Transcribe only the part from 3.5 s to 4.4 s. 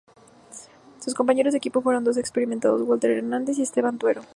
y Esteban Tuero.